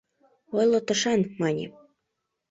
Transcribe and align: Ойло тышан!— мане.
Ойло 0.57 0.79
тышан!— 0.87 1.21
мане. 1.41 1.65